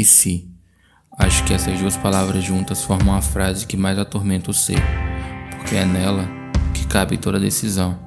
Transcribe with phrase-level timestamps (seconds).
[0.00, 0.48] e se.
[1.18, 4.80] Acho que essas duas palavras juntas formam a frase que mais atormenta o ser,
[5.50, 6.26] porque é nela
[6.72, 7.98] que cabe toda decisão,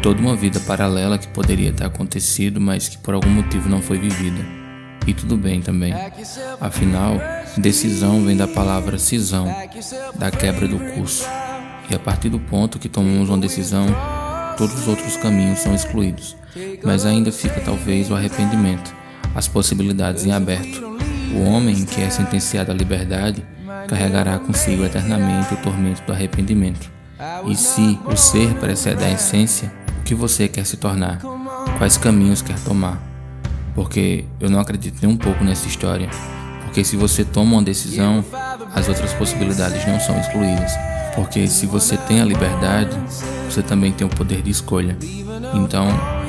[0.00, 3.98] toda uma vida paralela que poderia ter acontecido, mas que por algum motivo não foi
[3.98, 4.44] vivida.
[5.06, 5.92] E tudo bem também.
[6.60, 7.20] Afinal,
[7.58, 9.46] decisão vem da palavra cisão,
[10.14, 11.26] da quebra do curso.
[11.90, 13.86] E a partir do ponto que tomamos uma decisão,
[14.56, 16.36] todos os outros caminhos são excluídos,
[16.82, 18.94] mas ainda fica talvez o arrependimento,
[19.34, 20.94] as possibilidades em aberto.
[21.32, 23.44] O homem que é sentenciado à liberdade
[23.88, 26.90] carregará consigo eternamente o tormento do arrependimento.
[27.46, 31.20] E se o ser precede a essência, o que você quer se tornar?
[31.78, 33.00] Quais caminhos quer tomar?
[33.74, 36.08] Porque eu não acredito nem um pouco nessa história.
[36.64, 38.24] Porque se você toma uma decisão,
[38.74, 40.72] as outras possibilidades não são excluídas.
[41.14, 42.96] Porque se você tem a liberdade,
[43.48, 44.96] você também tem o poder de escolha.
[45.54, 45.86] Então,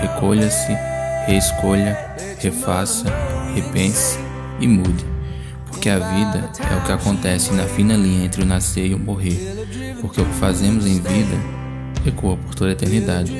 [0.00, 0.76] recolha-se,
[1.26, 1.98] reescolha,
[2.38, 3.06] refaça,
[3.54, 4.25] repense
[4.60, 5.04] e mude.
[5.66, 8.98] Porque a vida é o que acontece na fina linha entre o nascer e o
[8.98, 9.96] morrer.
[10.00, 11.56] Porque o que fazemos em vida
[12.08, 13.32] ecoa por toda a eternidade.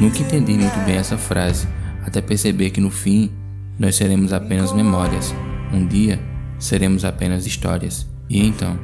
[0.00, 1.66] Nunca entendi muito bem essa frase,
[2.04, 3.30] até perceber que no fim
[3.78, 5.34] nós seremos apenas memórias.
[5.72, 6.20] Um dia
[6.58, 8.06] seremos apenas histórias.
[8.28, 8.78] E então,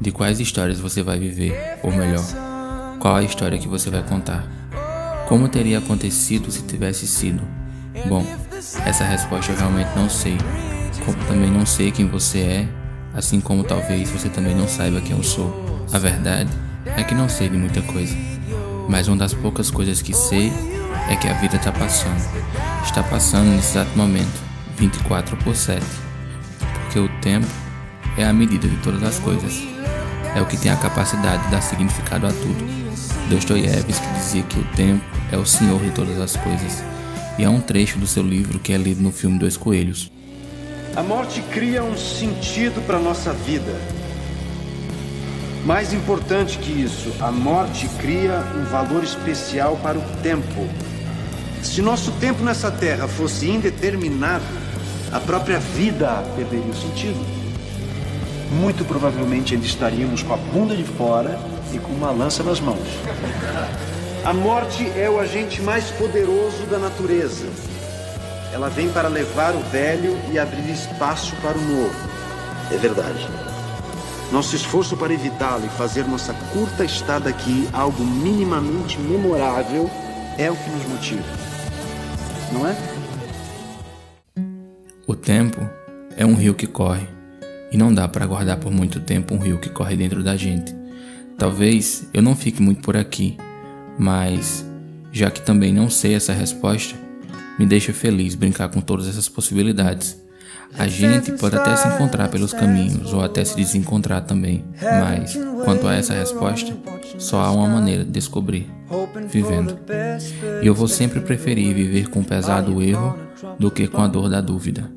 [0.00, 1.78] de quais histórias você vai viver?
[1.82, 2.24] Ou melhor,
[2.98, 4.48] qual a história que você vai contar?
[5.28, 7.42] Como teria acontecido se tivesse sido?
[8.08, 8.24] Bom,
[8.84, 10.36] essa resposta eu realmente não sei.
[11.26, 12.68] Também não sei quem você é,
[13.14, 15.86] assim como talvez você também não saiba quem eu sou.
[15.92, 16.50] A verdade
[16.96, 18.16] é que não sei de muita coisa,
[18.88, 20.52] mas uma das poucas coisas que sei
[21.08, 22.22] é que a vida está passando.
[22.84, 24.40] Está passando nesse exato momento,
[24.76, 25.84] 24 por 7.
[26.82, 27.46] Porque o tempo
[28.16, 29.62] é a medida de todas as coisas.
[30.34, 32.80] É o que tem a capacidade de dar significado a tudo.
[33.28, 36.82] Dostoiévski dizia que o tempo é o senhor de todas as coisas.
[37.38, 40.10] E é um trecho do seu livro que é lido no filme Dois Coelhos.
[40.96, 43.72] A morte cria um sentido para nossa vida.
[45.64, 50.68] Mais importante que isso, a morte cria um valor especial para o tempo.
[51.62, 54.44] Se nosso tempo nessa terra fosse indeterminado,
[55.12, 57.24] a própria vida perderia o sentido.
[58.50, 61.38] Muito provavelmente ainda estaríamos com a bunda de fora
[61.72, 62.88] e com uma lança nas mãos.
[64.24, 67.46] A morte é o agente mais poderoso da natureza.
[68.52, 71.94] Ela vem para levar o velho e abrir espaço para o novo.
[72.72, 73.28] É verdade.
[74.32, 79.90] Nosso esforço para evitá-lo e fazer nossa curta estada aqui algo minimamente memorável
[80.38, 81.24] é o que nos motiva.
[82.52, 82.76] Não é?
[85.06, 85.60] O tempo
[86.16, 87.08] é um rio que corre
[87.72, 90.74] e não dá para guardar por muito tempo um rio que corre dentro da gente.
[91.36, 93.36] Talvez eu não fique muito por aqui,
[93.98, 94.64] mas
[95.10, 96.96] já que também não sei essa resposta,
[97.60, 100.16] me deixa feliz brincar com todas essas possibilidades.
[100.78, 105.86] A gente pode até se encontrar pelos caminhos ou até se desencontrar também, mas quanto
[105.86, 106.74] a essa resposta,
[107.18, 108.66] só há uma maneira de descobrir:
[109.28, 109.78] vivendo.
[110.62, 113.18] E eu vou sempre preferir viver com o pesado do erro
[113.58, 114.90] do que com a dor da dúvida.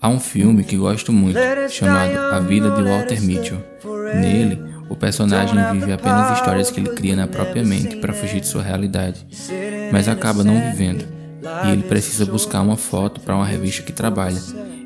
[0.00, 1.40] Há um filme que gosto muito,
[1.70, 3.58] chamado A Vida de Walter Mitchell.
[4.14, 8.46] Nele, o personagem vive apenas histórias que ele cria na própria mente para fugir de
[8.46, 9.26] sua realidade,
[9.90, 11.19] mas acaba não vivendo
[11.66, 14.40] e ele precisa buscar uma foto para uma revista que trabalha.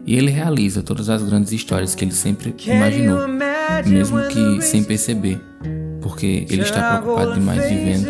[0.06, 3.26] E ele realiza todas as grandes histórias que ele sempre imaginou,
[3.86, 5.40] mesmo que sem perceber,
[6.00, 8.06] porque ele está preocupado demais vivendo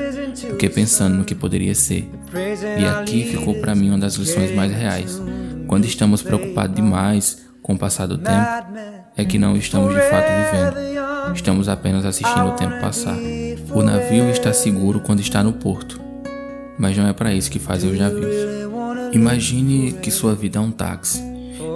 [0.51, 2.11] do que pensando no que poderia ser.
[2.79, 5.23] E aqui ficou para mim uma das lições mais reais.
[5.69, 8.47] Quando estamos preocupados demais com o passar do tempo,
[9.17, 11.35] é que não estamos de fato vivendo.
[11.35, 13.17] Estamos apenas assistindo o tempo passar.
[13.71, 16.04] O navio está seguro quando está no porto
[16.79, 18.35] mas não é para isso que fazem os navios.
[19.13, 21.23] Imagine que sua vida é um táxi.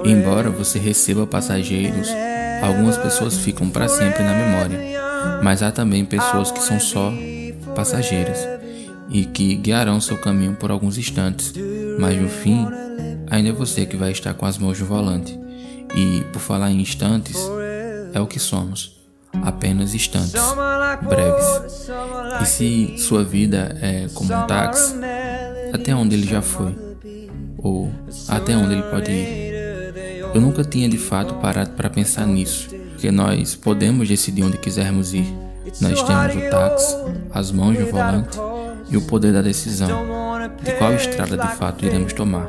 [0.05, 2.09] Embora você receba passageiros,
[2.63, 4.81] algumas pessoas ficam para sempre na memória,
[5.43, 7.13] mas há também pessoas que são só
[7.75, 8.39] passageiras
[9.09, 11.55] e que guiarão seu caminho por alguns instantes,
[11.99, 12.67] mas no fim,
[13.31, 15.39] ainda é você que vai estar com as mãos no volante.
[15.95, 17.37] E por falar em instantes,
[18.13, 18.98] é o que somos
[19.43, 20.35] apenas instantes,
[21.03, 21.91] breves.
[22.43, 24.95] E se sua vida é como um táxi,
[25.73, 26.75] até onde ele já foi?
[27.59, 27.91] Ou
[28.29, 29.49] até onde ele pode ir?
[30.35, 35.15] Eu nunca tinha de fato parado para pensar nisso, porque nós podemos decidir onde quisermos
[35.15, 35.27] ir.
[35.81, 36.97] Nós temos o táxi,
[37.33, 38.39] as mãos no volante
[38.91, 39.89] e o poder da decisão
[40.63, 42.49] de qual estrada de fato iremos tomar.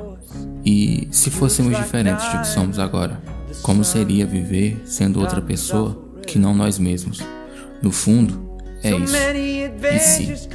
[0.66, 3.20] E se fôssemos diferentes do que somos agora,
[3.62, 6.09] como seria viver sendo outra pessoa?
[6.30, 7.20] Que não nós mesmos.
[7.82, 8.50] No fundo,
[8.84, 9.16] é isso.
[9.92, 10.50] E se?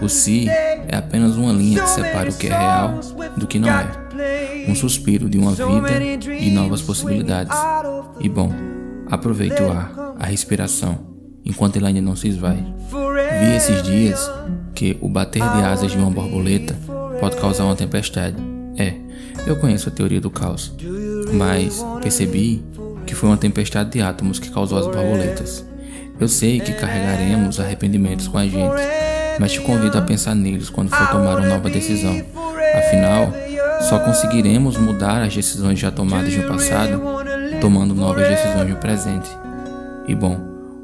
[0.00, 3.00] O se é apenas uma linha que separa o que é real
[3.36, 4.66] do que não é.
[4.68, 6.02] Um suspiro de uma vida
[6.34, 7.56] e novas possibilidades.
[8.20, 8.52] E bom,
[9.10, 10.98] aproveite o ar, a respiração,
[11.44, 12.62] enquanto ele ainda não se esvai.
[13.40, 14.30] Vi esses dias
[14.74, 16.76] que o bater de asas de uma borboleta
[17.20, 18.36] pode causar uma tempestade.
[18.76, 18.94] É,
[19.46, 20.72] eu conheço a teoria do caos,
[21.32, 22.62] mas percebi
[23.08, 25.64] que foi uma tempestade de átomos que causou as borboletas.
[26.20, 28.82] Eu sei que carregaremos arrependimentos com a gente,
[29.40, 32.22] mas te convido a pensar neles quando for tomar uma nova decisão.
[32.74, 33.32] Afinal,
[33.88, 37.00] só conseguiremos mudar as decisões já tomadas no passado
[37.62, 39.28] tomando novas decisões no presente.
[40.06, 40.38] E bom,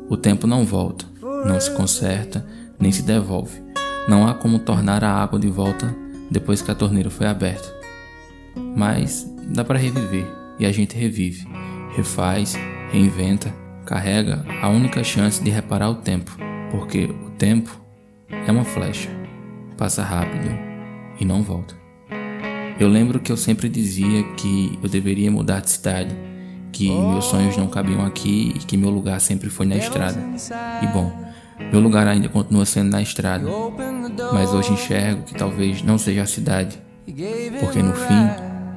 [0.08, 1.04] o tempo não volta,
[1.44, 2.44] não se conserta,
[2.80, 3.62] nem se devolve.
[4.08, 5.94] Não há como tornar a água de volta
[6.30, 7.68] depois que a torneira foi aberta.
[8.56, 10.26] Mas dá para reviver
[10.58, 11.46] e a gente revive,
[11.94, 12.54] refaz,
[12.90, 13.52] reinventa
[13.84, 16.36] carrega a única chance de reparar o tempo,
[16.70, 17.78] porque o tempo
[18.28, 19.10] é uma flecha,
[19.76, 20.48] passa rápido
[21.20, 21.74] e não volta.
[22.78, 26.14] Eu lembro que eu sempre dizia que eu deveria mudar de cidade,
[26.72, 30.20] que meus sonhos não cabiam aqui e que meu lugar sempre foi na estrada.
[30.82, 31.12] E bom,
[31.70, 33.46] meu lugar ainda continua sendo na estrada,
[34.32, 36.76] mas hoje enxergo que talvez não seja a cidade,
[37.60, 38.28] porque no fim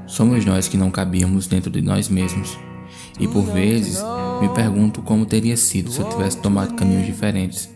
[0.06, 2.67] somos nós que não cabíamos dentro de nós mesmos.
[3.20, 4.04] E por vezes
[4.42, 7.70] me pergunto como teria sido se eu tivesse tomado caminhos diferentes.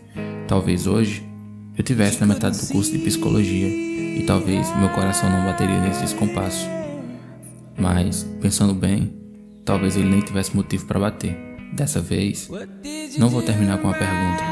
[0.46, 1.26] Talvez hoje
[1.76, 6.02] eu tivesse na metade do curso de psicologia e talvez meu coração não bateria nesse
[6.02, 6.68] descompasso.
[7.76, 9.16] Mas, pensando bem,
[9.64, 11.36] talvez ele nem tivesse motivo para bater.
[11.72, 12.50] Dessa vez,
[13.18, 14.42] não vou terminar com a pergunta,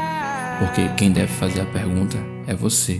[0.57, 2.17] porque quem deve fazer a pergunta
[2.47, 2.99] é você,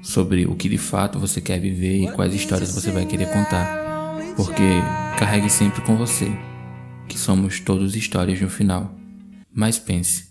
[0.00, 3.78] sobre o que de fato você quer viver e quais histórias você vai querer contar.
[4.34, 4.80] Porque
[5.18, 6.32] carregue sempre com você
[7.10, 8.94] que somos todos histórias no final.
[9.52, 10.28] Mas pense,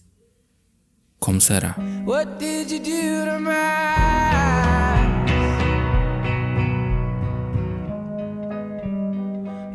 [1.20, 1.76] como será?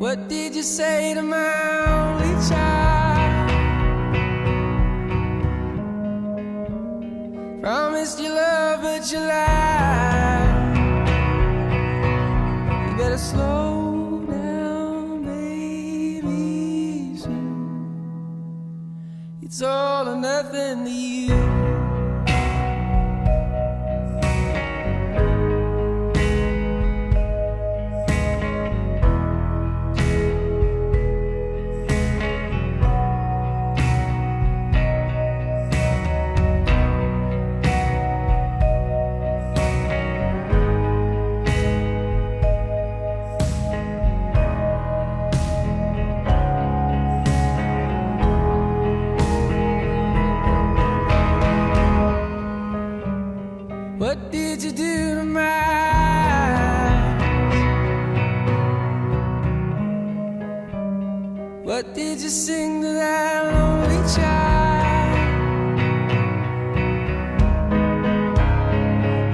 [0.01, 3.50] What did you say to my only child?
[7.61, 10.77] Promised you love, but you lied.
[12.89, 13.63] You better slow.
[20.44, 21.24] up in the
[61.75, 65.19] What did you sing to that lonely child?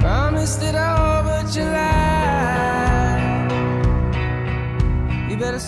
[0.00, 3.50] Promised it all, but you lied.
[5.28, 5.58] You better